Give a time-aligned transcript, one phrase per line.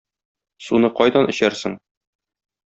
[0.67, 1.77] Суны кайдан эчәрсең?